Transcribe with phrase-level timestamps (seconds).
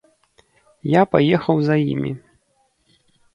[0.91, 2.11] Я паехаў за імі.